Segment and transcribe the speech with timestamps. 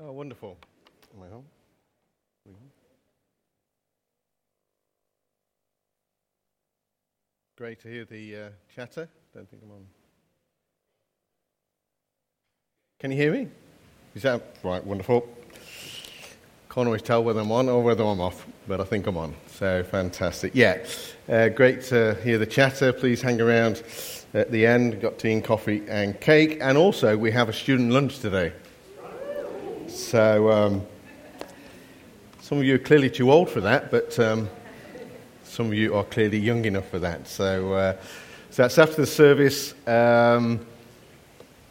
[0.00, 0.56] Oh, wonderful.
[1.18, 1.44] Home?
[7.56, 9.08] Great to hear the uh, chatter.
[9.34, 9.84] Don't think I'm on.
[13.00, 13.48] Can you hear me?
[14.14, 14.84] Is that right?
[14.84, 15.28] Wonderful.
[16.70, 19.34] Can't always tell whether I'm on or whether I'm off, but I think I'm on.
[19.48, 20.52] So fantastic.
[20.54, 20.84] Yeah,
[21.28, 22.92] uh, great to hear the chatter.
[22.92, 23.82] Please hang around
[24.34, 25.00] at the end.
[25.00, 28.52] Got tea and coffee and cake, and also we have a student lunch today.
[30.08, 30.86] So um,
[32.40, 34.48] some of you are clearly too old for that, but um,
[35.44, 37.28] some of you are clearly young enough for that.
[37.28, 37.92] So, uh,
[38.48, 39.74] so that's after the service.
[39.86, 40.64] Um,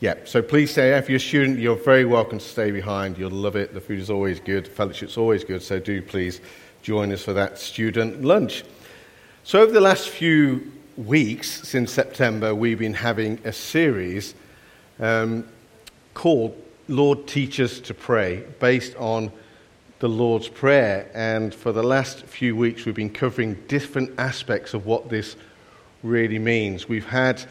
[0.02, 0.96] yeah, so please stay.
[0.96, 3.18] If you're a student, you're very welcome to stay behind.
[3.18, 3.74] You'll love it.
[3.74, 4.68] The food is always good.
[4.68, 5.64] Fellowship's always good.
[5.64, 6.40] So do please
[6.84, 8.64] join us for that student lunch.
[9.46, 14.36] So over the last few weeks, since September, we've been having a series
[15.00, 15.44] um,
[16.14, 16.56] called
[16.88, 19.32] Lord Teach Us to Pray, based on
[20.00, 21.12] the Lord's Prayer.
[21.14, 25.36] And for the last few weeks, we've been covering different aspects of what this
[26.02, 26.88] really means.
[26.88, 27.44] We've had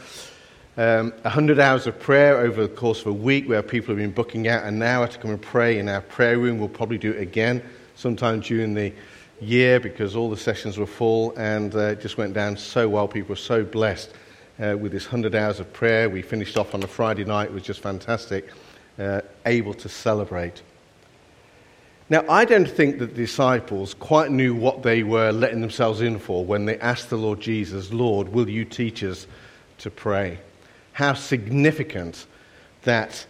[0.79, 4.11] um, 100 hours of prayer over the course of a week where people have been
[4.11, 6.59] booking out an hour to come and pray in our prayer room.
[6.59, 7.63] We'll probably do it again
[7.95, 8.93] sometime during the
[9.41, 13.07] year because all the sessions were full and uh, it just went down so well.
[13.07, 14.13] People were so blessed
[14.59, 16.09] uh, with this 100 hours of prayer.
[16.09, 18.49] We finished off on a Friday night, it was just fantastic,
[18.99, 20.63] uh, able to celebrate.
[22.09, 26.19] Now, I don't think that the disciples quite knew what they were letting themselves in
[26.19, 29.27] for when they asked the Lord Jesus, Lord, will you teach us
[29.79, 30.39] to pray?
[30.93, 32.27] How significant
[32.83, 33.27] that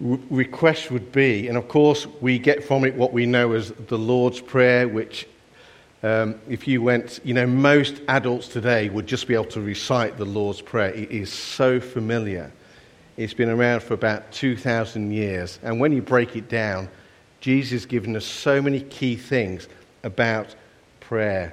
[0.00, 1.48] request would be.
[1.48, 5.26] And of course, we get from it what we know as the Lord's Prayer, which,
[6.02, 10.16] um, if you went, you know, most adults today would just be able to recite
[10.16, 10.92] the Lord's Prayer.
[10.92, 12.52] It is so familiar.
[13.18, 15.58] It's been around for about 2,000 years.
[15.64, 16.88] And when you break it down,
[17.40, 19.66] Jesus has given us so many key things
[20.04, 20.54] about
[21.00, 21.52] prayer.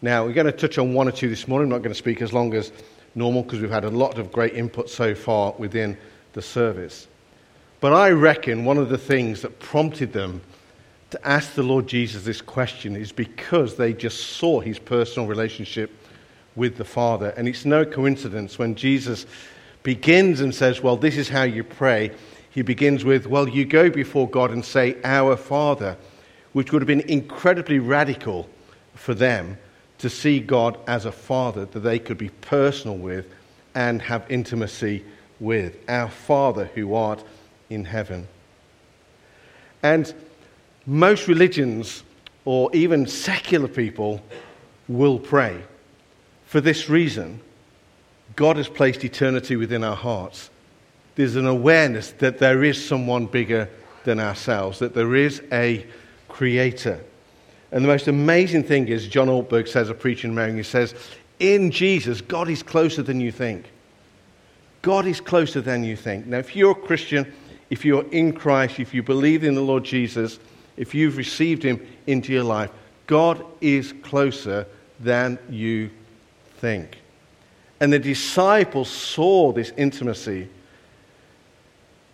[0.00, 1.64] Now, we're going to touch on one or two this morning.
[1.64, 2.70] I'm not going to speak as long as
[3.16, 5.98] normal because we've had a lot of great input so far within
[6.34, 7.08] the service.
[7.80, 10.40] But I reckon one of the things that prompted them
[11.10, 15.90] to ask the Lord Jesus this question is because they just saw his personal relationship
[16.54, 17.30] with the Father.
[17.36, 19.26] And it's no coincidence when Jesus
[19.86, 22.10] begins and says, Well, this is how you pray
[22.50, 25.96] he begins with, Well, you go before God and say, Our Father,
[26.52, 28.50] which would have been incredibly radical
[28.96, 29.58] for them
[29.98, 33.26] to see God as a father that they could be personal with
[33.76, 35.04] and have intimacy
[35.38, 35.78] with.
[35.88, 37.22] Our Father who art
[37.70, 38.26] in heaven.
[39.84, 40.12] And
[40.84, 42.02] most religions,
[42.44, 44.20] or even secular people,
[44.88, 45.62] will pray.
[46.46, 47.40] For this reason,
[48.34, 50.50] God has placed eternity within our hearts
[51.16, 53.68] there's an awareness that there is someone bigger
[54.04, 55.84] than ourselves, that there is a
[56.28, 57.00] creator.
[57.72, 60.94] And the most amazing thing is, John Ortberg says, a preacher in America, he says,
[61.40, 63.70] in Jesus, God is closer than you think.
[64.82, 66.26] God is closer than you think.
[66.26, 67.32] Now, if you're a Christian,
[67.70, 70.38] if you're in Christ, if you believe in the Lord Jesus,
[70.76, 72.70] if you've received him into your life,
[73.06, 74.66] God is closer
[75.00, 75.90] than you
[76.58, 76.98] think.
[77.80, 80.48] And the disciples saw this intimacy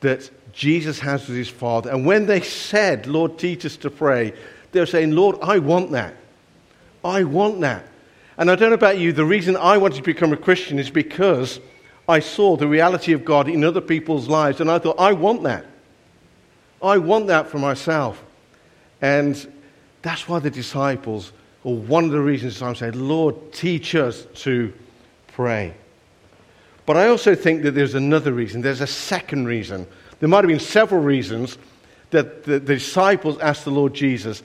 [0.00, 1.90] that Jesus has with his Father.
[1.90, 4.34] And when they said, Lord, teach us to pray,
[4.72, 6.14] they were saying, Lord, I want that.
[7.04, 7.86] I want that.
[8.36, 10.90] And I don't know about you, the reason I wanted to become a Christian is
[10.90, 11.60] because
[12.08, 15.44] I saw the reality of God in other people's lives, and I thought, I want
[15.44, 15.66] that.
[16.82, 18.22] I want that for myself.
[19.00, 19.36] And
[20.02, 24.72] that's why the disciples, or one of the reasons I'm saying, Lord, teach us to
[25.32, 25.74] pray.
[26.86, 28.60] But I also think that there's another reason.
[28.60, 29.86] There's a second reason.
[30.20, 31.58] There might have been several reasons
[32.10, 34.42] that the, the disciples asked the Lord Jesus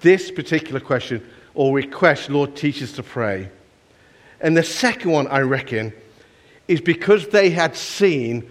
[0.00, 3.48] this particular question or request, Lord, teach us to pray.
[4.40, 5.92] And the second one, I reckon,
[6.68, 8.48] is because they had seen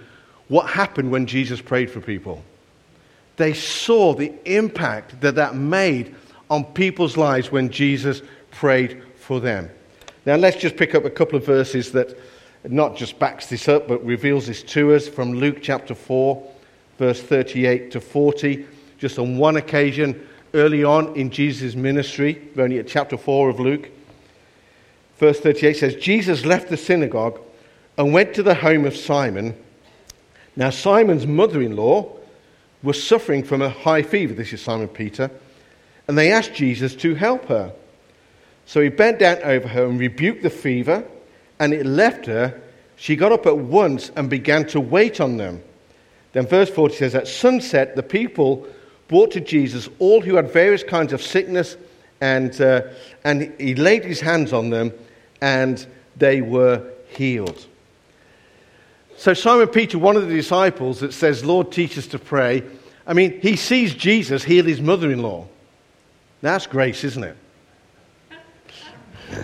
[0.47, 2.44] what happened when Jesus prayed for people.
[3.38, 6.15] They saw the impact that that made
[6.50, 8.21] on people's lives when Jesus
[8.51, 9.69] prayed for them.
[10.27, 12.19] Now, let's just pick up a couple of verses that
[12.68, 16.51] not just backs this up, but reveals this to us from Luke chapter 4,
[16.97, 18.65] verse 38 to 40.
[18.97, 23.62] Just on one occasion early on in Jesus' ministry, we're only at chapter 4 of
[23.62, 23.89] Luke.
[25.18, 27.39] Verse 38 says, Jesus left the synagogue
[27.97, 29.56] and went to the home of Simon.
[30.57, 32.12] Now, Simon's mother in law
[32.83, 34.33] was suffering from a high fever.
[34.33, 35.31] This is Simon Peter.
[36.06, 37.71] And they asked Jesus to help her.
[38.67, 41.05] So he bent down over her and rebuked the fever
[41.57, 42.61] and it left her,
[42.97, 45.63] she got up at once and began to wait on them.
[46.33, 48.67] Then verse 40 says, At sunset, the people
[49.07, 51.77] brought to Jesus all who had various kinds of sickness,
[52.19, 52.81] and, uh,
[53.23, 54.91] and he laid his hands on them,
[55.41, 55.85] and
[56.17, 57.65] they were healed.
[59.15, 62.63] So, Simon Peter, one of the disciples that says, Lord, teach us to pray,
[63.07, 65.47] I mean, he sees Jesus heal his mother in law.
[66.41, 67.37] That's grace, isn't it?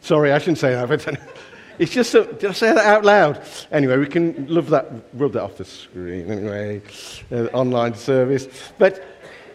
[0.00, 1.20] Sorry, I shouldn't say that,
[1.78, 3.42] it's just, a, did I say that out loud?
[3.70, 6.82] Anyway, we can love that, rub that off the screen anyway,
[7.30, 8.48] uh, online service.
[8.78, 9.04] But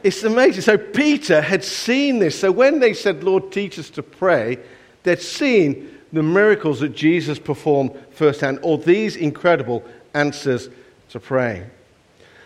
[0.04, 0.62] it's amazing.
[0.62, 2.40] So Peter had seen this.
[2.40, 4.60] So when they said, Lord, teach us to pray,
[5.04, 9.84] they'd seen the miracles that Jesus performed firsthand, or these incredible
[10.14, 10.70] answers
[11.10, 11.70] to praying.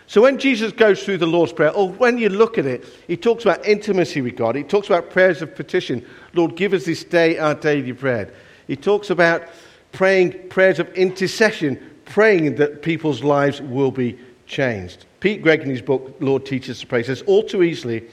[0.09, 3.15] So when Jesus goes through the Lord's Prayer, or when you look at it, he
[3.15, 4.55] talks about intimacy with God.
[4.55, 6.03] He talks about prayers of petition.
[6.33, 8.33] Lord, give us this day our daily bread.
[8.65, 9.43] He talks about
[9.91, 14.17] praying prayers of intercession, praying that people's lives will be
[14.47, 15.05] changed.
[15.19, 18.03] Pete Greig, in his book, Lord Teaches to Pray, says, All too easily,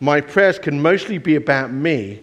[0.00, 2.22] my prayers can mostly be about me,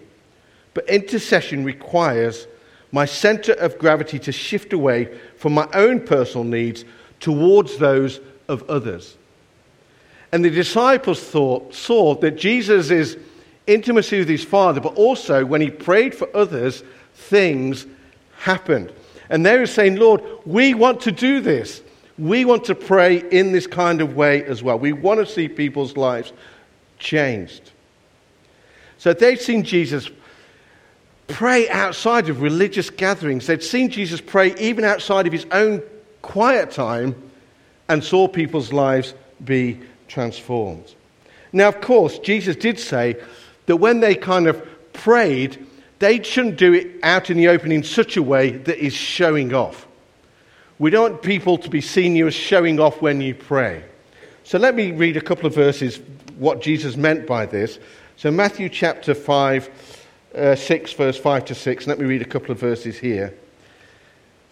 [0.74, 2.48] but intercession requires
[2.92, 6.86] my center of gravity to shift away from my own personal needs
[7.20, 9.18] towards those of others.
[10.32, 13.16] And the disciples thought, saw that Jesus'
[13.68, 16.84] intimacy with his Father, but also when he prayed for others,
[17.14, 17.86] things
[18.38, 18.92] happened.
[19.30, 21.82] And they were saying, Lord, we want to do this.
[22.18, 24.78] We want to pray in this kind of way as well.
[24.78, 26.34] We want to see people's lives
[27.00, 27.72] changed.
[28.98, 30.10] So they'd seen Jesus
[31.28, 33.48] pray outside of religious gatherings.
[33.48, 35.82] They'd seen Jesus pray even outside of his own
[36.22, 37.16] quiet time
[37.92, 39.78] and saw people's lives be
[40.08, 40.96] transformed.
[41.52, 43.18] Now, of course, Jesus did say
[43.66, 45.68] that when they kind of prayed,
[46.00, 49.54] they shouldn't do it out in the open in such a way that is showing
[49.54, 49.88] off.
[50.80, 53.84] We don't want people to be seeing you as showing off when you pray.
[54.46, 56.00] So let me read a couple of verses,
[56.38, 57.78] what Jesus meant by this.
[58.16, 59.70] So, Matthew chapter 5,
[60.34, 61.88] uh, 6, verse 5 to 6.
[61.88, 63.34] Let me read a couple of verses here.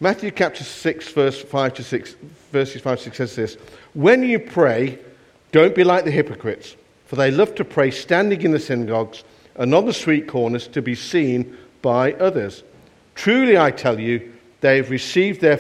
[0.02, 2.16] Matthew chapter 6, verse 5 to 6,
[2.54, 3.56] verses 5 to 6 says this
[3.94, 4.98] When you pray,
[5.52, 9.26] don't be like the hypocrites, for they love to pray standing in the synagogues
[9.56, 12.64] and on the street corners to be seen by others.
[13.16, 14.32] Truly, I tell you,
[14.62, 15.60] they have received their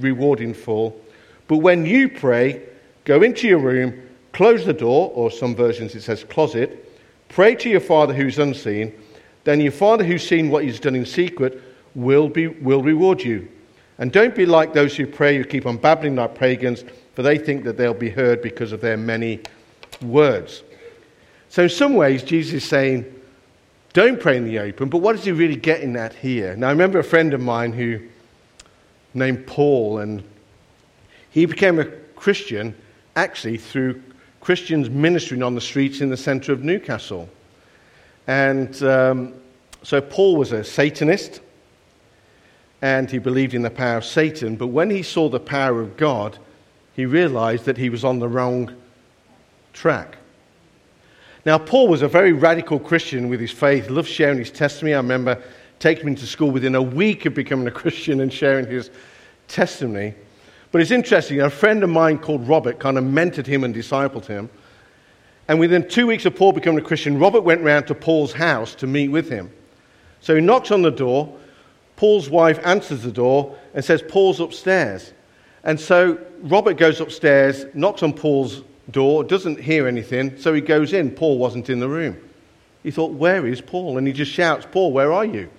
[0.00, 1.00] reward in full.
[1.46, 2.62] But when you pray,
[3.04, 4.02] go into your room,
[4.32, 6.92] close the door, or some versions it says closet,
[7.28, 8.92] pray to your Father who's unseen.
[9.44, 11.62] Then your Father who's seen what he's done in secret
[11.94, 13.48] will, be, will reward you.
[13.98, 16.84] And don't be like those who pray who keep on babbling like pagans,
[17.14, 19.40] for they think that they'll be heard because of their many
[20.02, 20.62] words.
[21.48, 23.12] So, in some ways, Jesus is saying,
[23.94, 26.54] don't pray in the open, but what is he really getting at here?
[26.54, 28.00] Now, I remember a friend of mine who,
[29.14, 30.22] named Paul, and
[31.30, 32.74] he became a Christian
[33.14, 34.02] actually through
[34.42, 37.30] Christians ministering on the streets in the center of Newcastle.
[38.26, 39.32] And um,
[39.82, 41.40] so, Paul was a Satanist
[42.86, 44.54] and he believed in the power of Satan.
[44.54, 46.38] But when he saw the power of God,
[46.94, 48.72] he realized that he was on the wrong
[49.72, 50.18] track.
[51.44, 54.94] Now, Paul was a very radical Christian with his faith, loved sharing his testimony.
[54.94, 55.42] I remember
[55.80, 58.90] taking him to school within a week of becoming a Christian and sharing his
[59.48, 60.14] testimony.
[60.70, 64.26] But it's interesting, a friend of mine called Robert kind of mentored him and discipled
[64.26, 64.48] him.
[65.48, 68.76] And within two weeks of Paul becoming a Christian, Robert went round to Paul's house
[68.76, 69.50] to meet with him.
[70.20, 71.36] So he knocks on the door,
[71.96, 75.12] Paul's wife answers the door and says, Paul's upstairs.
[75.64, 80.92] And so Robert goes upstairs, knocks on Paul's door, doesn't hear anything, so he goes
[80.92, 81.10] in.
[81.10, 82.16] Paul wasn't in the room.
[82.82, 83.98] He thought, Where is Paul?
[83.98, 85.50] And he just shouts, Paul, where are you?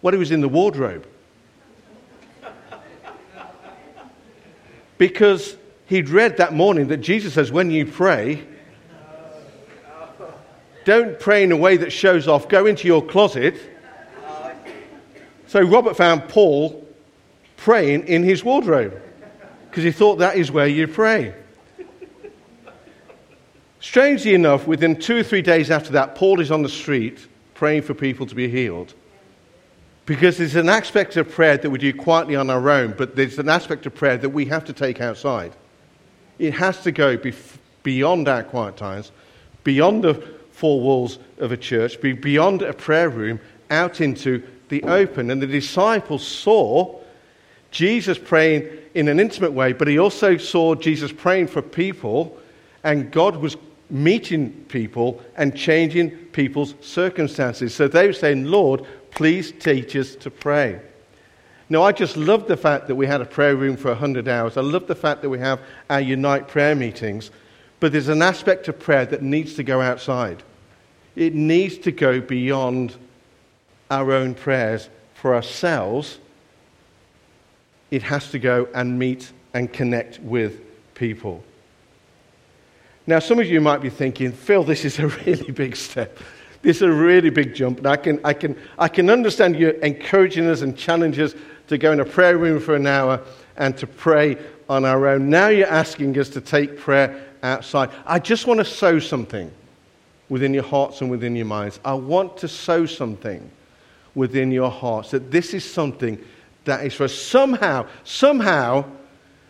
[0.00, 1.06] What, he was in the wardrobe.
[4.96, 8.46] because he'd read that morning that Jesus says, When you pray,
[10.84, 12.48] don't pray in a way that shows off.
[12.48, 13.56] Go into your closet
[15.54, 16.84] so Robert found Paul
[17.56, 19.00] praying in his wardrobe
[19.70, 21.32] because he thought that is where you pray.
[23.78, 27.82] Strangely enough, within two or three days after that, Paul is on the street praying
[27.82, 28.94] for people to be healed.
[30.06, 33.38] Because there's an aspect of prayer that we do quietly on our own, but there's
[33.38, 35.52] an aspect of prayer that we have to take outside.
[36.40, 37.16] It has to go
[37.84, 39.12] beyond our quiet times,
[39.62, 40.14] beyond the
[40.50, 43.38] four walls of a church, beyond a prayer room,
[43.70, 44.42] out into
[44.74, 45.30] the open.
[45.30, 47.00] And the disciples saw
[47.70, 52.36] Jesus praying in an intimate way, but he also saw Jesus praying for people,
[52.82, 53.56] and God was
[53.90, 57.74] meeting people and changing people's circumstances.
[57.74, 60.80] So they were saying, Lord, please teach us to pray.
[61.68, 64.56] Now, I just love the fact that we had a prayer room for 100 hours.
[64.56, 67.30] I love the fact that we have our Unite prayer meetings.
[67.80, 70.42] But there's an aspect of prayer that needs to go outside.
[71.16, 72.96] It needs to go beyond
[73.90, 76.18] our own prayers for ourselves.
[77.90, 80.60] It has to go and meet and connect with
[80.94, 81.42] people.
[83.06, 86.18] Now, some of you might be thinking, Phil, this is a really big step.
[86.62, 87.78] This is a really big jump.
[87.78, 91.34] And I can, I can, I can understand you encouraging us and challenging us
[91.68, 93.20] to go in a prayer room for an hour
[93.56, 94.38] and to pray
[94.68, 95.28] on our own.
[95.28, 97.90] Now you're asking us to take prayer outside.
[98.06, 99.50] I just want to sow something
[100.28, 101.78] within your hearts and within your minds.
[101.84, 103.50] I want to sow something
[104.14, 106.18] within your hearts that this is something
[106.64, 107.14] that is for us.
[107.14, 108.84] Somehow, somehow,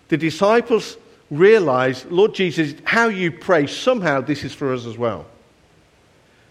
[0.08, 0.96] the disciples
[1.30, 5.26] realize, Lord Jesus, how you pray, somehow this is for us as well.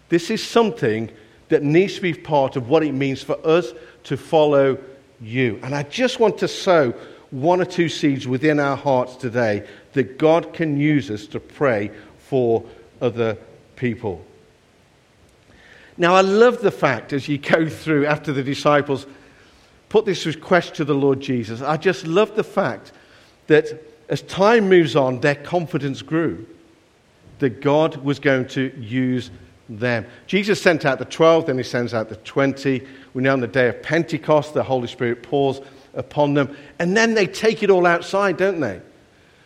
[0.08, 1.10] This is something
[1.48, 3.72] that needs to be part of what it means for us
[4.04, 4.78] to follow
[5.20, 5.58] you.
[5.62, 6.94] And I just want to sow
[7.30, 11.90] one or two seeds within our hearts today that God can use us to pray
[12.18, 12.64] for
[13.00, 13.36] other
[13.76, 14.24] people.
[15.96, 19.06] Now, I love the fact as you go through after the disciples
[19.88, 22.90] put this request to the Lord Jesus, I just love the fact
[23.46, 26.46] that as time moves on, their confidence grew
[27.38, 29.30] that God was going to use
[29.68, 30.04] them.
[30.26, 32.82] Jesus sent out the 12, then he sends out the 20.
[33.14, 35.60] We know on the day of Pentecost, the Holy Spirit pours
[35.94, 36.56] upon them.
[36.78, 38.80] And then they take it all outside, don't they?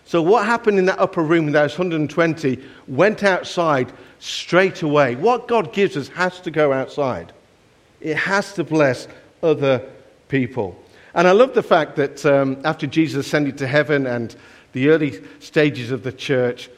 [0.08, 5.16] So, what happened in that upper room those 120 went outside straight away.
[5.16, 7.34] What God gives us has to go outside,
[8.00, 9.06] it has to bless
[9.42, 9.86] other
[10.28, 10.82] people.
[11.12, 14.34] And I love the fact that um, after Jesus ascended to heaven and
[14.72, 16.70] the early stages of the church,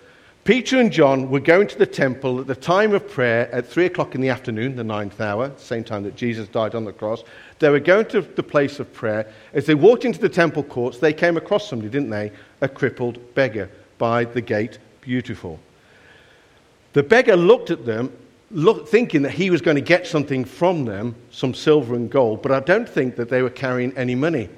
[0.42, 3.86] Peter and John were going to the temple at the time of prayer at three
[3.86, 7.22] o'clock in the afternoon, the ninth hour, same time that Jesus died on the cross.
[7.60, 9.30] They were going to the place of prayer.
[9.52, 12.32] As they walked into the temple courts, they came across somebody, didn't they?
[12.62, 15.60] A crippled beggar by the gate, beautiful.
[16.94, 18.12] The beggar looked at them,
[18.50, 22.42] look, thinking that he was going to get something from them, some silver and gold,
[22.42, 24.48] but I don't think that they were carrying any money.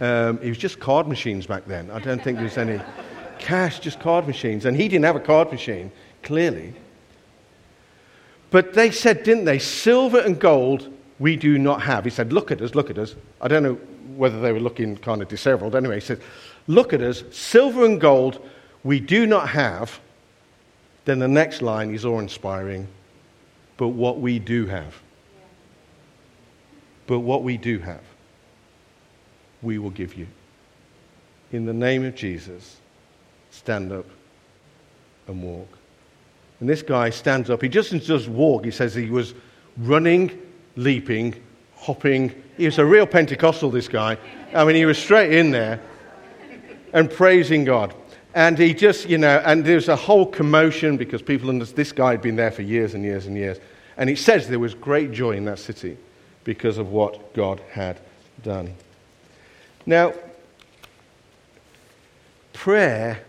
[0.00, 1.90] Um, it was just card machines back then.
[1.92, 2.80] I don't think there was any
[3.38, 4.64] cash, just card machines.
[4.64, 5.92] And he didn't have a card machine,
[6.24, 6.74] clearly.
[8.50, 9.60] But they said, didn't they?
[9.60, 12.04] Silver and gold we do not have.
[12.04, 13.14] He said, Look at us, look at us.
[13.40, 13.74] I don't know
[14.16, 15.74] whether they were looking kind of disheveled.
[15.74, 16.20] Anyway, he said,
[16.66, 18.40] Look at us, silver and gold
[18.84, 20.00] we do not have.
[21.04, 22.86] Then the next line is awe inspiring.
[23.76, 24.94] But what we do have.
[27.06, 28.02] But what we do have,
[29.62, 30.26] we will give you.
[31.52, 32.76] In the name of Jesus
[33.50, 34.04] stand up
[35.26, 35.68] and walk.
[36.60, 37.62] And this guy stands up.
[37.62, 39.34] He doesn't just walk, he says he was
[39.78, 40.38] running,
[40.78, 41.34] leaping,
[41.76, 42.32] hopping.
[42.56, 44.16] He was a real Pentecostal, this guy.
[44.54, 45.80] I mean, he was straight in there
[46.92, 47.94] and praising God.
[48.34, 51.92] And he just, you know, and there was a whole commotion because people understood this
[51.92, 53.58] guy had been there for years and years and years.
[53.96, 55.96] And it says there was great joy in that city
[56.44, 57.98] because of what God had
[58.42, 58.74] done.
[59.84, 60.14] Now,
[62.52, 63.20] prayer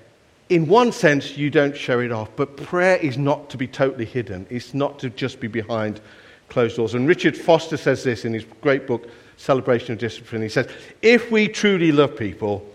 [0.50, 4.06] in one sense, you don't show it off, but prayer is not to be totally
[4.06, 4.48] hidden.
[4.50, 6.02] It's not to just be behind
[6.50, 6.94] closed doors.
[6.94, 10.42] And Richard Foster says this in his great book, Celebration of Discipline.
[10.42, 10.68] He says,
[11.02, 12.66] If we truly love people,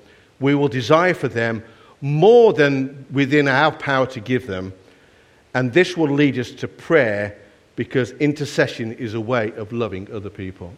[0.41, 1.63] we will desire for them
[2.01, 4.73] more than within our power to give them.
[5.55, 7.39] And this will lead us to prayer
[7.77, 10.73] because intercession is a way of loving other people.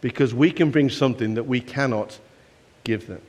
[0.00, 2.18] Because we can bring something that we cannot
[2.84, 3.20] give them.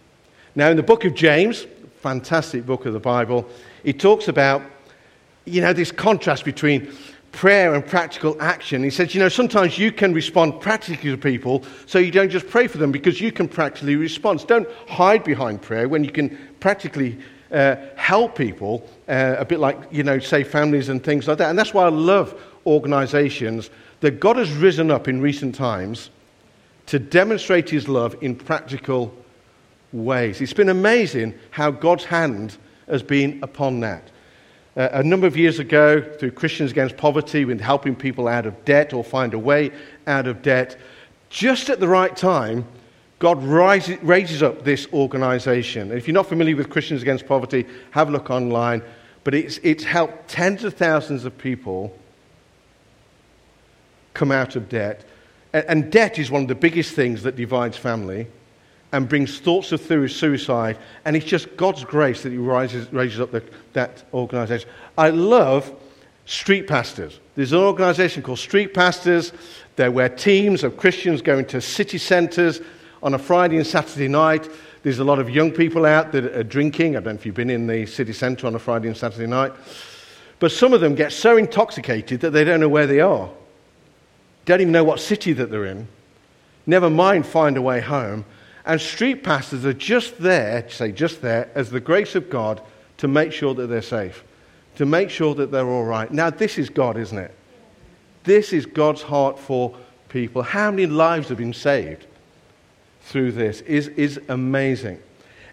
[0.56, 1.66] Now, in the book of James,
[2.04, 3.48] fantastic book of the Bible.
[3.84, 4.62] He talks about,
[5.46, 6.92] you know, this contrast between
[7.34, 8.84] prayer and practical action.
[8.84, 12.48] He says, you know, sometimes you can respond practically to people, so you don't just
[12.48, 14.48] pray for them because you can practically respond.
[14.48, 17.18] Don't hide behind prayer when you can practically
[17.52, 21.50] uh, help people, uh, a bit like, you know, say families and things like that.
[21.50, 26.12] And that's why I love organizations that God has risen up in recent times
[26.86, 29.14] to demonstrate his love in practical
[29.92, 30.40] ways.
[30.40, 34.12] It's been amazing how God's hand has been upon that.
[34.76, 38.66] Uh, a number of years ago, through Christians Against Poverty, with helping people out of
[38.66, 39.72] debt or find a way
[40.08, 40.78] out of debt,
[41.30, 42.66] just at the right time,
[43.20, 45.84] God rises, raises up this organization.
[45.90, 48.82] And if you're not familiar with Christians Against Poverty, have a look online.
[49.24, 51.98] But it's, it's helped tens of thousands of people
[54.14, 55.06] come out of debt.
[55.54, 58.28] And, and debt is one of the biggest things that divides family
[58.94, 60.78] and brings thoughts of suicide.
[61.04, 64.70] And it's just God's grace that He rises, raises up the, that organization.
[64.98, 65.70] I love
[66.26, 67.20] street pastors.
[67.36, 69.34] There's an organization called Street Pastors.
[69.76, 72.62] They're where teams of Christians go into city centers,
[73.04, 74.50] on a Friday and Saturday night,
[74.82, 76.96] there's a lot of young people out that are drinking.
[76.96, 79.28] I don't know if you've been in the city centre on a Friday and Saturday
[79.28, 79.52] night.
[80.40, 83.30] But some of them get so intoxicated that they don't know where they are.
[84.46, 85.88] Don't even know what city that they're in.
[86.66, 88.26] Never mind find a way home.
[88.66, 92.62] And street pastors are just there, say just there, as the grace of God
[92.98, 94.24] to make sure that they're safe,
[94.76, 96.10] to make sure that they're all right.
[96.12, 97.34] Now, this is God, isn't it?
[98.24, 99.76] This is God's heart for
[100.08, 100.42] people.
[100.42, 102.06] How many lives have been saved
[103.04, 105.00] through this is, is amazing.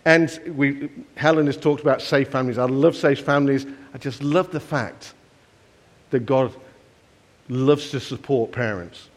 [0.05, 2.59] And we, Helen has talked about safe families.
[2.59, 3.67] I love safe families.
[3.93, 5.15] I just love the fact
[6.11, 6.55] that God
[7.49, 9.10] loves to support parents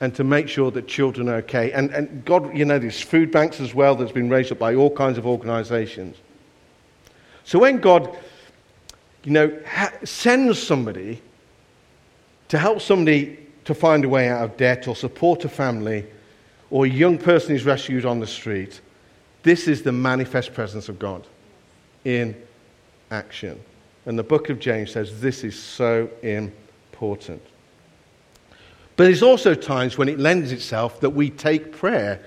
[0.00, 1.72] and to make sure that children are okay.
[1.72, 4.74] And, and God, you know, there's food banks as well that's been raised up by
[4.74, 6.16] all kinds of organizations.
[7.44, 8.16] So when God,
[9.24, 11.20] you know, ha- sends somebody
[12.48, 16.06] to help somebody to find a way out of debt or support a family
[16.70, 18.80] or a young person is rescued on the street,
[19.42, 21.26] this is the manifest presence of God
[22.04, 22.36] in
[23.10, 23.60] action.
[24.06, 27.42] And the book of James says this is so important.
[28.98, 32.20] But there's also times when it lends itself that we take prayer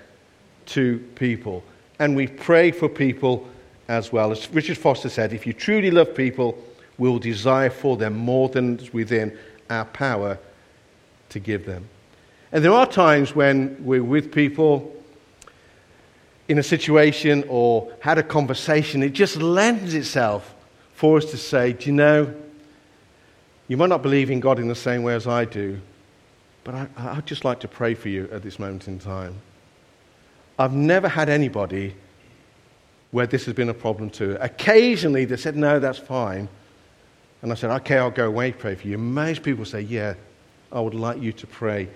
[0.68, 1.66] to people
[2.00, 3.46] and we pray for people
[3.90, 4.32] as well.
[4.32, 6.58] As Richard Foster said, if you truly love people,
[6.98, 9.38] we'll desire for them more than is within
[9.70, 10.40] our power
[11.28, 11.90] to give them.
[12.54, 14.96] And there are times when we're with people
[16.48, 20.56] in a situation or had a conversation, it just lends itself
[20.94, 22.34] for us to say, Do you know,
[23.68, 25.82] you might not believe in God in the same way as I do,
[26.64, 29.36] but I, I'd just like to pray for you at this moment in time.
[30.60, 31.96] I've never had anybody
[33.12, 34.42] where this has been a problem to.
[34.44, 36.48] Occasionally they said, No, that's fine.
[37.42, 38.98] And I said, Okay, I'll go away, pray for you.
[38.98, 40.14] Most people say, Yeah,
[40.72, 41.90] I would like you to pray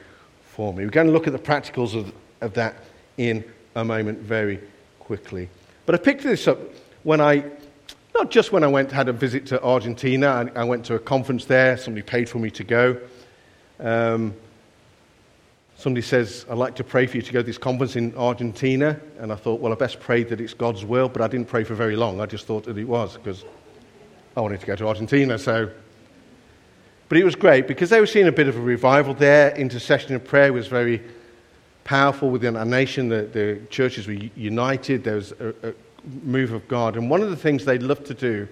[0.43, 0.83] for me.
[0.83, 2.75] We're going to look at the practicals of, of that
[3.17, 3.43] in
[3.75, 4.59] a moment very
[4.99, 5.49] quickly.
[5.85, 6.59] But I picked this up
[7.03, 7.45] when I,
[8.15, 10.99] not just when I went, had a visit to Argentina, I, I went to a
[10.99, 12.99] conference there, somebody paid for me to go.
[13.79, 14.33] Um,
[15.77, 18.99] somebody says, I'd like to pray for you to go to this conference in Argentina.
[19.19, 21.63] And I thought, well, I best pray that it's God's will, but I didn't pray
[21.63, 22.21] for very long.
[22.21, 23.43] I just thought that it was because
[24.35, 25.37] I wanted to go to Argentina.
[25.37, 25.69] So,
[27.09, 29.55] But it was great because they were seeing a bit of a revival there.
[29.55, 31.01] Intercession and prayer was very
[31.83, 33.09] powerful within our nation.
[33.09, 35.03] The, the churches were united.
[35.03, 35.73] There was a, a
[36.23, 36.95] move of God.
[36.97, 38.47] And one of the things they loved to do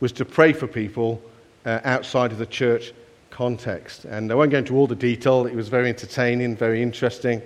[0.00, 1.20] was to pray for people
[1.64, 2.92] uh, outside of the church
[3.30, 4.04] context.
[4.04, 7.40] And I won't go into all the detail, it was very entertaining, very interesting.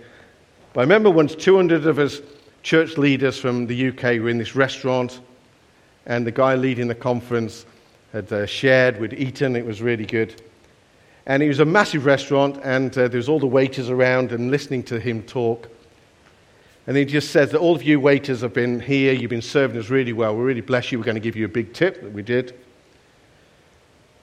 [0.72, 2.20] But I remember once 200 of us
[2.62, 5.20] church leaders from the UK were in this restaurant,
[6.06, 7.66] and the guy leading the conference
[8.12, 10.40] had uh, shared, we'd eaten, it was really good.
[11.26, 14.50] And it was a massive restaurant, and uh, there was all the waiters around and
[14.50, 15.68] listening to him talk.
[16.86, 19.78] And he just says that all of you waiters have been here, you've been serving
[19.78, 20.36] us really well.
[20.36, 20.98] We really bless you.
[20.98, 22.54] We're going to give you a big tip that we did.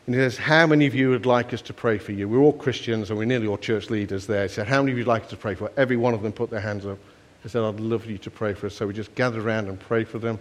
[0.05, 2.27] And he says, How many of you would like us to pray for you?
[2.27, 4.43] We're all Christians and we're nearly all church leaders there.
[4.43, 5.71] He said, How many of you would like us to pray for?
[5.77, 6.97] Every one of them put their hands up.
[7.43, 8.75] He said, I'd love you to pray for us.
[8.75, 10.39] So we just gathered around and prayed for them.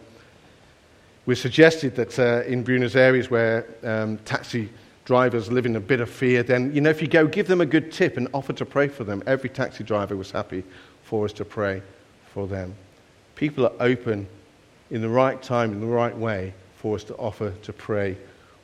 [1.26, 4.70] We suggested that uh, in Buenos Aires, where um, taxi
[5.04, 7.60] drivers live in a bit of fear, then, you know, if you go, give them
[7.60, 9.22] a good tip and offer to pray for them.
[9.26, 10.64] Every taxi driver was happy
[11.04, 11.82] for us to pray
[12.32, 12.74] for them.
[13.34, 14.26] People are open
[14.90, 18.16] in the right time, in the right way, for us to offer to pray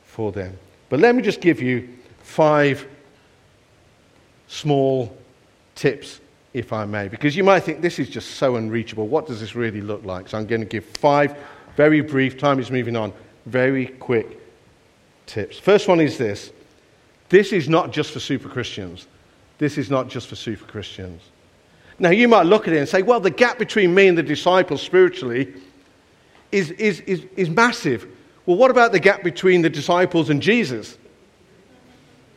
[0.03, 0.57] for them.
[0.89, 1.89] But let me just give you
[2.23, 2.87] five
[4.47, 5.15] small
[5.75, 6.19] tips,
[6.53, 9.07] if I may, because you might think this is just so unreachable.
[9.07, 10.29] What does this really look like?
[10.29, 11.37] So I'm going to give five
[11.75, 13.13] very brief, time is moving on,
[13.45, 14.39] very quick
[15.27, 15.59] tips.
[15.59, 16.51] First one is this
[17.29, 19.07] this is not just for super Christians.
[19.57, 21.21] This is not just for super Christians.
[21.99, 24.23] Now, you might look at it and say, well, the gap between me and the
[24.23, 25.53] disciples spiritually
[26.51, 28.07] is, is, is, is massive.
[28.47, 30.97] Well, what about the gap between the disciples and Jesus?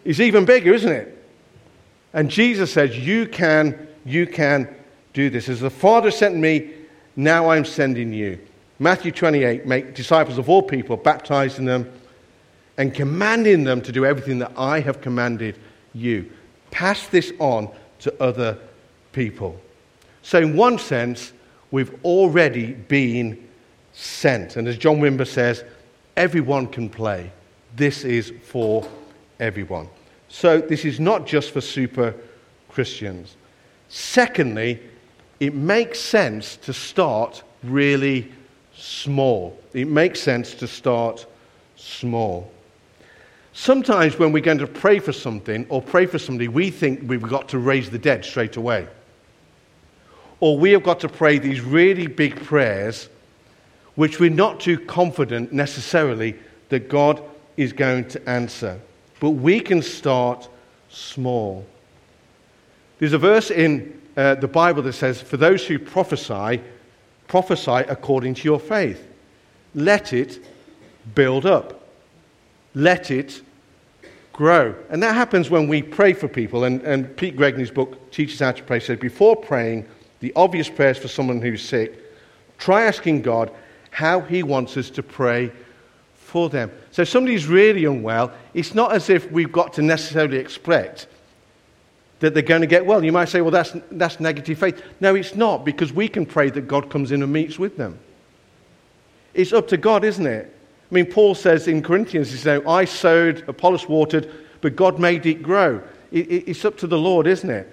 [0.05, 1.17] It's even bigger, isn't it?
[2.13, 4.69] And Jesus says, You can, you can
[5.15, 5.49] do this.
[5.49, 6.73] As the Father sent me,
[7.15, 8.41] now I'm sending you.
[8.81, 11.91] Matthew 28, make disciples of all people, baptizing them
[12.77, 15.59] and commanding them to do everything that I have commanded
[15.93, 16.29] you.
[16.73, 17.71] Pass this on
[18.01, 18.59] to other
[19.13, 19.61] people.
[20.23, 21.33] So, in one sense,
[21.71, 23.47] we've already been
[23.93, 24.57] sent.
[24.57, 25.63] And as John Wimber says,
[26.21, 27.33] everyone can play.
[27.77, 28.87] This is for
[29.39, 29.89] everyone.
[30.29, 32.15] So this is not just for super
[32.69, 33.37] Christians.
[33.89, 34.79] Secondly,
[35.41, 38.31] it makes sense to start really
[38.77, 39.59] small.
[39.73, 41.27] It makes sense to start
[41.77, 42.53] small.
[43.53, 47.23] Sometimes when we're going to pray for something or pray for somebody, we think we've
[47.23, 48.87] got to raise the dead straight away.
[50.41, 53.09] or we have got to pray these really big prayers,
[53.95, 56.37] which we're not too confident necessarily
[56.69, 57.23] that God
[57.57, 58.81] is going to answer.
[59.19, 60.49] But we can start
[60.89, 61.67] small.
[62.99, 66.61] There's a verse in uh, the Bible that says, For those who prophesy,
[67.29, 69.07] prophesy according to your faith.
[69.75, 70.45] Let it
[71.15, 71.87] build up.
[72.75, 73.43] Let it
[74.33, 74.75] grow.
[74.89, 76.65] And that happens when we pray for people.
[76.65, 79.87] And, and Pete his book, Teaches How to Pray, said, Before praying
[80.21, 81.99] the obvious prayers for someone who's sick,
[82.59, 83.51] try asking God
[83.91, 85.53] how He wants us to pray
[86.15, 86.71] for them.
[86.93, 91.09] So if somebody's really unwell, it's not as if we've got to necessarily expect
[92.21, 93.03] that they're going to get well.
[93.03, 94.83] You might say, well, that's, that's negative faith.
[95.01, 97.99] No, it's not, because we can pray that God comes in and meets with them.
[99.35, 100.55] It's up to God, isn't it?
[100.91, 105.25] I mean, Paul says in Corinthians, he says, I sowed, Apollos watered, but God made
[105.25, 105.83] it grow.
[106.13, 107.73] It, it, it's up to the Lord, isn't it?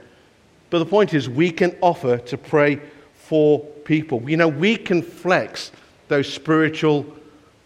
[0.69, 2.81] But the point is, we can offer to pray
[3.13, 4.29] for people.
[4.29, 5.71] You know, we can flex
[6.07, 7.05] those spiritual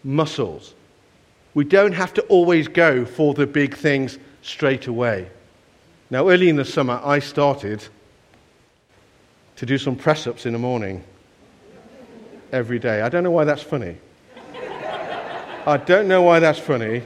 [0.04, 0.74] muscles.
[1.54, 5.30] We don't have to always go for the big things straight away.
[6.10, 7.84] Now, early in the summer, I started
[9.56, 11.04] to do some press ups in the morning
[12.52, 13.00] every day.
[13.00, 13.96] I don't know why that's funny.
[15.64, 17.02] I don't know why that's funny,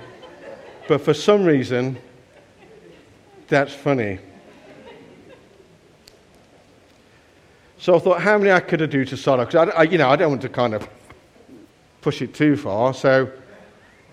[0.89, 1.99] but for some reason,
[3.49, 4.19] that's funny.
[7.79, 9.49] So I thought, how many I could I do to start off?
[9.49, 10.89] Because I, I, you know, I don't want to kind of
[12.07, 12.95] push it too far.
[12.95, 13.29] So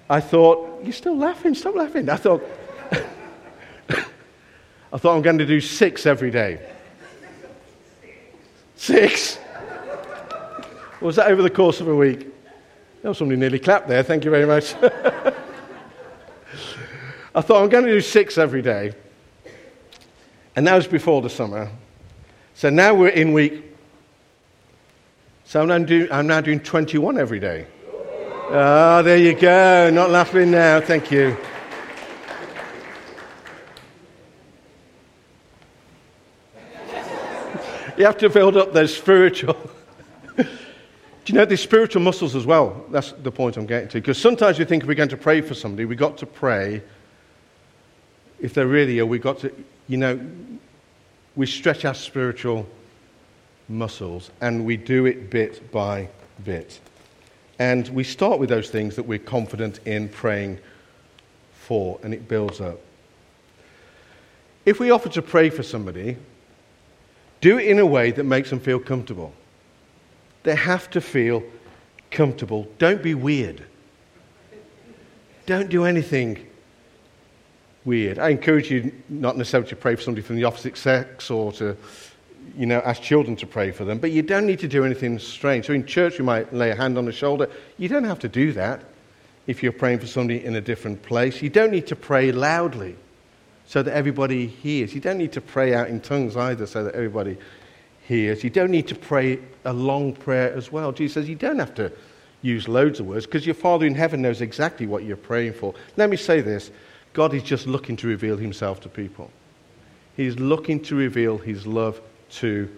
[0.09, 2.09] I thought, you're still laughing, stop laughing.
[2.09, 2.43] I thought,
[4.91, 6.59] I thought I'm going to do six every day.
[8.75, 9.37] Six?
[11.01, 12.33] was that over the course of a week?
[13.03, 14.01] Oh, somebody nearly clapped there.
[14.01, 14.73] Thank you very much.
[17.35, 18.95] I thought I'm going to do six every day.
[20.55, 21.69] And that was before the summer.
[22.55, 23.65] So now we're in week.
[25.45, 27.67] So I'm now, do, I'm now doing 21 every day.
[28.55, 29.89] Ah, there you go.
[29.89, 30.79] Not laughing now.
[30.79, 31.29] Thank you.
[37.97, 39.57] you have to build up those spiritual.
[40.37, 40.45] Do
[41.25, 42.85] you know, these spiritual muscles as well.
[42.91, 43.99] That's the point I'm getting to.
[43.99, 46.83] Because sometimes we think we're going to pray for somebody, we've got to pray.
[48.39, 49.51] If they're really ill, we've got to,
[49.87, 50.19] you know,
[51.35, 52.67] we stretch our spiritual
[53.67, 56.07] muscles and we do it bit by
[56.45, 56.79] bit.
[57.59, 60.59] And we start with those things that we're confident in praying
[61.53, 62.79] for, and it builds up.
[64.65, 66.17] If we offer to pray for somebody,
[67.41, 69.33] do it in a way that makes them feel comfortable.
[70.43, 71.43] They have to feel
[72.11, 72.67] comfortable.
[72.77, 73.63] Don't be weird.
[75.45, 76.47] Don't do anything
[77.85, 78.17] weird.
[78.17, 81.75] I encourage you not necessarily to pray for somebody from the opposite sex or to,
[82.55, 85.17] you know, ask children to pray for them, but you don't need to do anything
[85.19, 85.65] strange.
[85.65, 87.49] So in church, you might lay a hand on the shoulder.
[87.77, 88.83] You don't have to do that
[89.47, 91.41] if you're praying for somebody in a different place.
[91.41, 92.95] You don't need to pray loudly
[93.65, 94.93] so that everybody hears.
[94.93, 97.37] You don't need to pray out in tongues either so that everybody
[98.03, 98.43] hears.
[98.43, 100.91] You don't need to pray a long prayer as well.
[100.91, 101.91] Jesus says you don't have to
[102.41, 105.73] use loads of words because your Father in heaven knows exactly what you're praying for.
[105.97, 106.71] Let me say this
[107.13, 109.31] God is just looking to reveal himself to people.
[110.15, 111.99] He's looking to reveal his love
[112.35, 112.69] to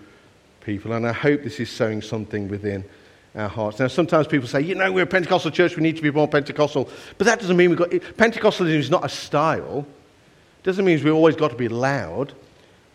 [0.62, 0.94] people.
[0.94, 2.84] And I hope this is sowing something within
[3.36, 3.80] our hearts.
[3.80, 6.28] Now, sometimes people say, you know, we're a Pentecostal church, we need to be more
[6.28, 6.90] Pentecostal.
[7.18, 7.90] But that doesn't mean we've got.
[7.90, 9.86] Pentecostalism is not a style,
[10.60, 12.34] it doesn't mean we've always got to be loud.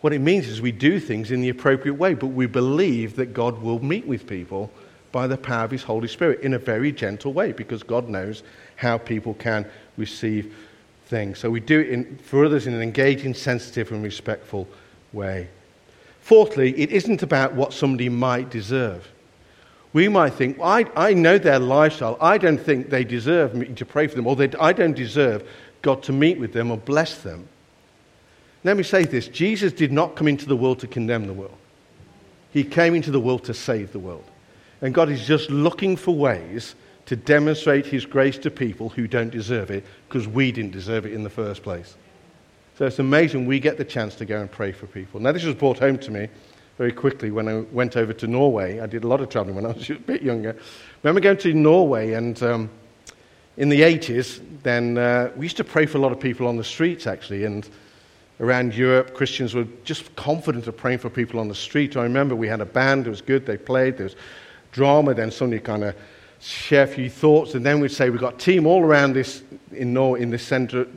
[0.01, 3.33] What it means is we do things in the appropriate way, but we believe that
[3.33, 4.71] God will meet with people
[5.11, 8.41] by the power of His Holy Spirit in a very gentle way because God knows
[8.77, 9.65] how people can
[9.97, 10.55] receive
[11.05, 11.37] things.
[11.37, 14.67] So we do it in, for others in an engaging, sensitive, and respectful
[15.13, 15.49] way.
[16.21, 19.07] Fourthly, it isn't about what somebody might deserve.
[19.93, 22.17] We might think, well, I, I know their lifestyle.
[22.21, 25.47] I don't think they deserve me to pray for them, or they, I don't deserve
[25.81, 27.47] God to meet with them or bless them.
[28.63, 31.57] Let me say this Jesus did not come into the world to condemn the world,
[32.51, 34.23] He came into the world to save the world.
[34.81, 39.31] And God is just looking for ways to demonstrate his grace to people who don't
[39.31, 41.95] deserve it because we didn't deserve it in the first place.
[42.81, 45.19] So it's amazing we get the chance to go and pray for people.
[45.19, 46.29] Now, this was brought home to me
[46.79, 48.79] very quickly when I went over to Norway.
[48.79, 50.57] I did a lot of traveling when I was a bit younger.
[51.03, 52.71] Remember going to Norway, and um,
[53.57, 56.57] in the 80s, then uh, we used to pray for a lot of people on
[56.57, 57.45] the streets, actually.
[57.45, 57.69] And
[58.39, 61.95] around Europe, Christians were just confident of praying for people on the street.
[61.95, 64.15] I remember we had a band, it was good, they played, there was
[64.71, 65.95] drama, then somebody kind of
[66.39, 69.43] share a few thoughts, and then we'd say we've got a team all around this
[69.71, 70.87] in, Nor- in this centre,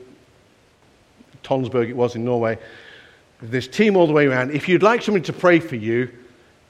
[1.45, 2.59] Tonsberg it was in Norway.
[3.41, 4.53] This team all the way around.
[4.53, 6.11] If you'd like somebody to pray for you,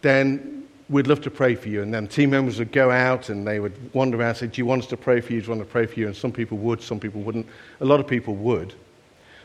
[0.02, 1.82] then we'd love to pray for you.
[1.82, 4.60] And then team members would go out and they would wander around and say, Do
[4.60, 5.40] you want us to pray for you?
[5.40, 6.06] Do you want to pray for you?
[6.06, 7.46] And some people would, some people wouldn't.
[7.80, 8.74] A lot of people would.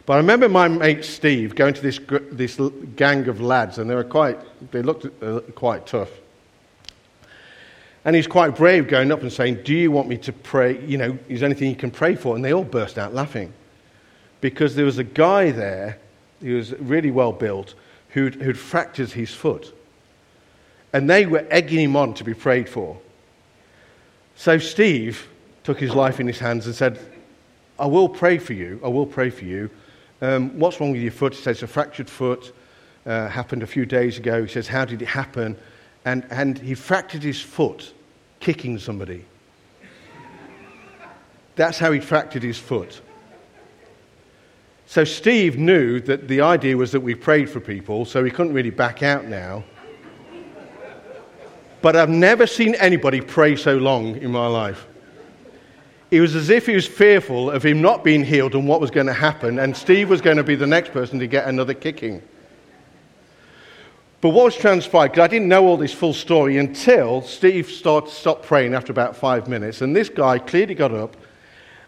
[0.05, 1.99] But I remember my mate Steve going to this,
[2.31, 2.59] this
[2.95, 4.39] gang of lads, and they were quite,
[4.71, 6.09] they looked uh, quite tough.
[8.05, 10.83] And he's quite brave going up and saying, Do you want me to pray?
[10.85, 12.35] You know, is anything you can pray for?
[12.35, 13.53] And they all burst out laughing.
[14.41, 15.99] Because there was a guy there,
[16.41, 17.75] he was really well built,
[18.09, 19.75] who'd, who'd fractured his foot.
[20.93, 22.99] And they were egging him on to be prayed for.
[24.35, 25.27] So Steve
[25.63, 26.99] took his life in his hands and said,
[27.77, 28.79] I will pray for you.
[28.83, 29.69] I will pray for you.
[30.21, 31.33] Um, what's wrong with your foot?
[31.35, 32.53] He says, a fractured foot.
[33.05, 34.43] Uh, happened a few days ago.
[34.43, 35.57] He says, How did it happen?
[36.05, 37.93] And, and he fractured his foot
[38.39, 39.25] kicking somebody.
[41.55, 43.01] That's how he fractured his foot.
[44.89, 48.53] So Steve knew that the idea was that we prayed for people, so he couldn't
[48.53, 49.63] really back out now.
[51.83, 54.87] But I've never seen anybody pray so long in my life.
[56.09, 58.89] It was as if he was fearful of him not being healed and what was
[58.89, 61.75] going to happen, and Steve was going to be the next person to get another
[61.75, 62.23] kicking.
[64.21, 68.09] But what was transpired, because I didn't know all this full story until Steve started,
[68.09, 71.15] stopped praying after about five minutes, and this guy clearly got up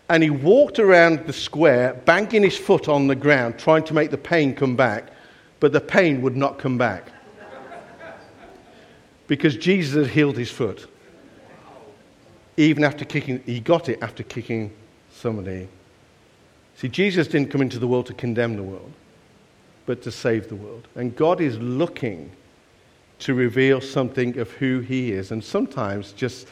[0.09, 4.11] and he walked around the square, banging his foot on the ground, trying to make
[4.11, 5.11] the pain come back,
[5.59, 7.11] but the pain would not come back.
[9.27, 10.87] because Jesus had healed his foot
[12.57, 14.71] even after kicking, he got it after kicking
[15.11, 15.67] somebody.
[16.75, 18.91] See, Jesus didn't come into the world to condemn the world,
[19.85, 20.87] but to save the world.
[20.95, 22.31] And God is looking
[23.19, 25.31] to reveal something of who he is.
[25.31, 26.47] And sometimes just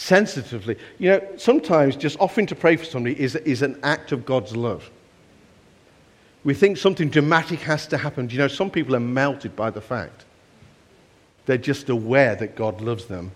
[0.00, 4.24] sensitively, you know, sometimes just offering to pray for somebody is, is an act of
[4.24, 4.90] God's love.
[6.42, 8.30] We think something dramatic has to happen.
[8.30, 10.24] You know, some people are melted by the fact
[11.44, 13.32] they're just aware that God loves them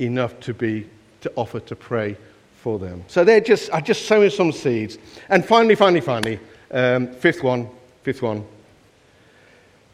[0.00, 0.88] enough to be
[1.20, 2.16] to offer to pray
[2.56, 3.04] for them.
[3.06, 4.98] So they're just I just sowing some seeds.
[5.28, 6.40] And finally, finally, finally,
[6.72, 7.68] um, fifth one,
[8.02, 8.44] fifth one.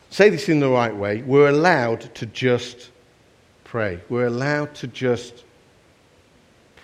[0.08, 1.20] Say this in the right way.
[1.20, 2.90] We're allowed to just
[3.64, 4.00] pray.
[4.08, 5.42] We're allowed to just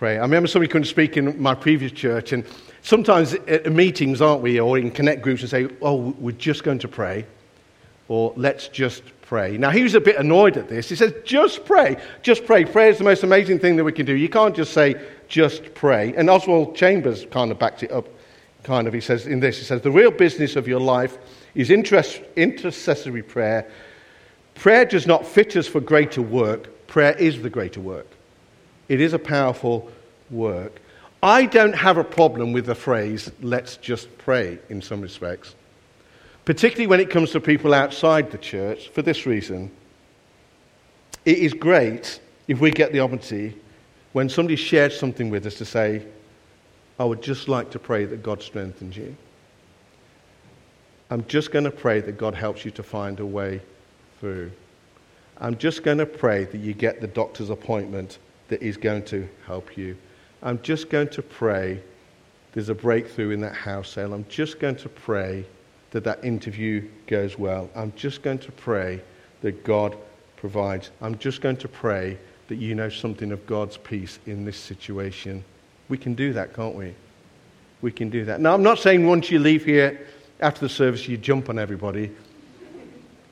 [0.03, 0.19] pray.
[0.19, 2.45] I remember somebody couldn't speak in my previous church, and
[2.83, 6.81] sometimes at meetings, aren't we, or in connect groups, and say, "Oh, we're just going
[6.81, 7.25] to pray,"
[8.09, 9.57] or "Let's just pray.
[9.57, 10.89] Now, he was a bit annoyed at this.
[10.89, 11.99] He says, just pray.
[12.23, 12.65] Just pray.
[12.65, 14.15] Prayer is the most amazing thing that we can do.
[14.15, 16.13] You can't just say, just pray.
[16.17, 18.09] And Oswald Chambers kind of backs it up,
[18.65, 18.93] kind of.
[18.93, 21.17] He says in this, he says, the real business of your life
[21.55, 23.71] is interest, intercessory prayer.
[24.57, 26.87] Prayer does not fit us for greater work.
[26.89, 28.09] Prayer is the greater work.
[28.93, 29.91] It is a powerful
[30.31, 30.81] work.
[31.23, 35.55] I don't have a problem with the phrase, let's just pray, in some respects
[36.45, 39.71] particularly when it comes to people outside the church, for this reason.
[41.25, 43.57] It is great if we get the opportunity
[44.13, 46.05] when somebody shares something with us to say,
[46.99, 49.17] I would just like to pray that God strengthens you.
[51.11, 53.61] I'm just going to pray that God helps you to find a way
[54.19, 54.51] through.
[55.39, 59.29] I'm just going to pray that you get the doctor's appointment that is going to
[59.47, 59.97] help you.
[60.43, 61.83] I'm just going to pray
[62.53, 64.13] there's a breakthrough in that house sale.
[64.13, 65.45] I'm just going to pray
[65.91, 67.71] that that interview goes well.
[67.75, 69.01] I'm just going to pray
[69.41, 69.97] that God
[70.37, 70.91] provides.
[71.01, 75.45] I'm just going to pray that you know something of God's peace in this situation.
[75.89, 76.95] We can do that, can't we?
[77.81, 78.41] We can do that.
[78.41, 80.07] Now, I'm not saying once you leave here
[80.41, 82.11] after the service, you jump on everybody.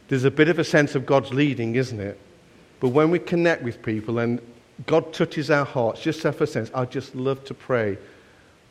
[0.09, 2.18] There's a bit of a sense of God's leading, isn't it?
[2.81, 4.40] But when we connect with people and
[4.87, 7.99] God touches our hearts, just have a sense, I just love to pray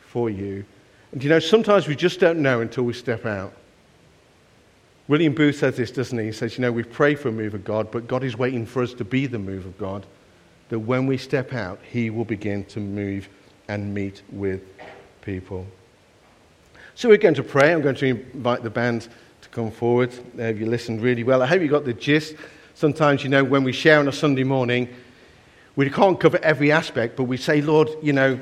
[0.00, 0.64] for you.
[1.12, 3.52] And you know, sometimes we just don't know until we step out.
[5.08, 6.26] William Booth says this, doesn't he?
[6.26, 8.64] He says, You know, we pray for a move of God, but God is waiting
[8.64, 10.06] for us to be the move of God.
[10.68, 13.28] That when we step out, He will begin to move
[13.66, 14.62] and meet with
[15.22, 15.66] people.
[16.94, 17.72] So we're going to pray.
[17.72, 19.08] I'm going to invite the band
[19.42, 20.12] to come forward.
[20.38, 21.42] Have you listened really well?
[21.42, 22.36] I hope you got the gist.
[22.74, 24.88] Sometimes, you know, when we share on a Sunday morning,
[25.76, 28.38] we can't cover every aspect, but we say, Lord, you know,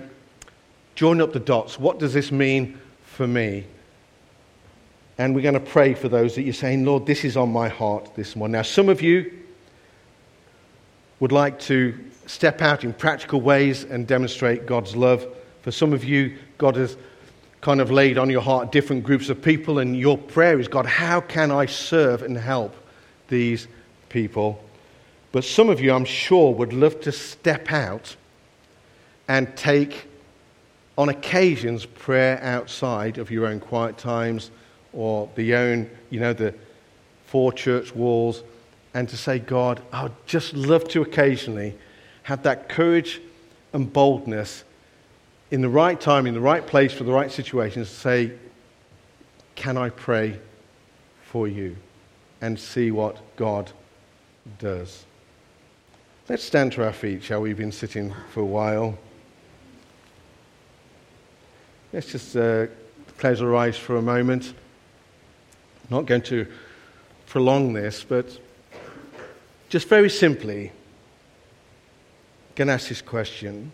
[0.94, 1.78] join up the dots.
[1.78, 3.64] What does this mean for me?
[5.18, 7.68] And we're going to pray for those that you're saying, Lord, this is on my
[7.68, 8.52] heart this morning.
[8.52, 9.32] Now, some of you
[11.20, 15.26] would like to step out in practical ways and demonstrate God's love.
[15.62, 16.96] For some of you, God has
[17.60, 20.86] kind of laid on your heart different groups of people, and your prayer is, God,
[20.86, 22.76] how can I serve and help
[23.26, 23.66] these
[24.08, 24.62] people?
[25.32, 28.16] But some of you, I'm sure, would love to step out
[29.28, 30.06] and take,
[30.96, 34.50] on occasions, prayer outside of your own quiet times
[34.92, 36.54] or the own, you know, the
[37.26, 38.42] four church walls
[38.94, 41.76] and to say, God, I would just love to occasionally
[42.22, 43.20] have that courage
[43.72, 44.64] and boldness
[45.50, 48.32] in the right time, in the right place, for the right situations to say,
[49.54, 50.38] Can I pray
[51.22, 51.76] for you?
[52.40, 53.72] And see what God
[54.58, 55.04] does.
[56.28, 57.48] Let's stand to our feet, shall we?
[57.48, 58.98] We've been sitting for a while.
[61.90, 62.66] Let's just uh,
[63.16, 64.52] close our eyes for a moment.
[65.84, 66.46] I'm not going to
[67.24, 68.38] prolong this, but
[69.70, 70.70] just very simply,
[72.56, 73.72] going to ask this question.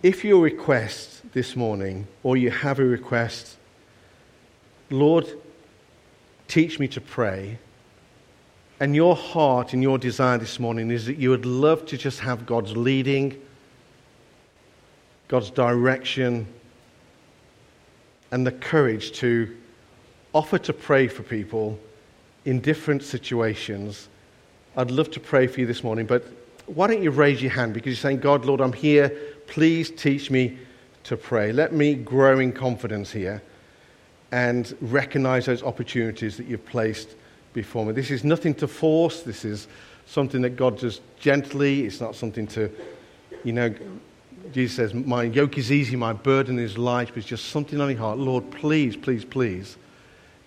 [0.00, 3.56] If your request this morning, or you have a request,
[4.90, 5.26] Lord,
[6.46, 7.58] teach me to pray,
[8.80, 12.20] and your heart and your desire this morning is that you would love to just
[12.20, 13.40] have God's leading,
[15.28, 16.46] God's direction,
[18.32, 19.56] and the courage to
[20.32, 21.78] offer to pray for people
[22.44, 24.08] in different situations.
[24.76, 26.24] I'd love to pray for you this morning, but
[26.66, 29.10] why don't you raise your hand because you're saying, God, Lord, I'm here.
[29.46, 30.58] Please teach me
[31.04, 31.52] to pray.
[31.52, 33.42] Let me grow in confidence here
[34.32, 37.10] and recognize those opportunities that you've placed
[37.54, 37.92] before me.
[37.92, 39.22] This is nothing to force.
[39.22, 39.66] This is
[40.06, 41.86] something that God does gently.
[41.86, 42.70] It's not something to,
[43.44, 43.74] you know,
[44.52, 47.88] Jesus says, My yoke is easy, my burden is light, but it's just something on
[47.88, 48.18] your heart.
[48.18, 49.76] Lord, please, please, please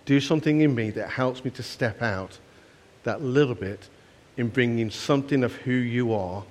[0.05, 2.37] do something in me that helps me to step out
[3.03, 3.89] that little bit
[4.37, 6.43] in bringing something of who you are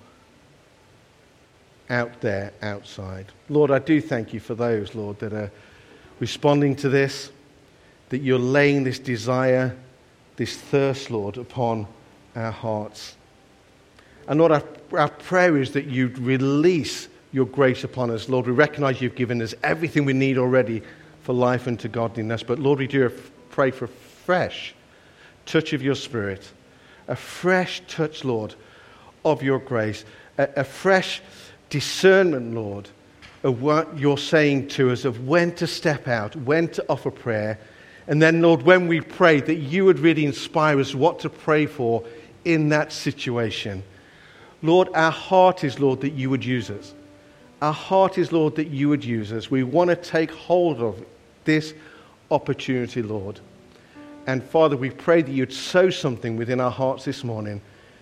[1.88, 3.26] out there, outside.
[3.48, 5.50] Lord, I do thank you for those, Lord, that are
[6.18, 7.30] responding to this,
[8.08, 9.76] that you're laying this desire,
[10.36, 11.86] this thirst, Lord, upon
[12.34, 13.16] our hearts.
[14.28, 18.28] And Lord, our, our prayer is that you'd release your grace upon us.
[18.28, 20.82] Lord, we recognize you've given us everything we need already
[21.22, 22.42] for life and to godliness.
[22.42, 23.10] But Lord, we do
[23.50, 24.74] pray for a fresh
[25.44, 26.50] touch of your spirit,
[27.08, 28.54] a fresh touch, Lord,
[29.24, 30.04] of your grace,
[30.38, 31.22] a, a fresh
[31.70, 32.88] discernment, Lord,
[33.42, 37.58] of what you're saying to us, of when to step out, when to offer prayer.
[38.08, 41.66] And then, Lord, when we pray, that you would really inspire us what to pray
[41.66, 42.04] for
[42.44, 43.82] in that situation.
[44.62, 46.94] Lord, our heart is, Lord, that you would use us.
[47.62, 49.50] Our heart is, Lord, that you would use us.
[49.50, 51.04] We want to take hold of
[51.44, 51.74] this
[52.30, 53.40] opportunity, Lord.
[54.26, 57.60] And Father, we pray that you'd sow something within our hearts this morning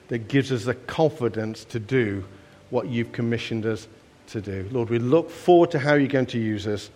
[0.08, 2.24] that gives us the confidence to do
[2.70, 3.86] what you've commissioned us
[4.28, 4.68] to do.
[4.72, 6.90] Lord, we look forward to how you're going to use us.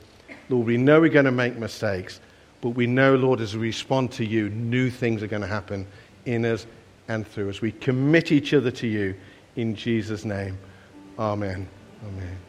[0.49, 2.21] Lord, we know we're going to make mistakes,
[2.61, 5.87] but we know, Lord, as we respond to you, new things are going to happen
[6.25, 6.67] in us
[7.09, 7.61] and through us.
[7.61, 9.15] We commit each other to you
[9.57, 10.59] in Jesus' name.
[11.19, 11.69] Amen.
[12.05, 12.48] Amen.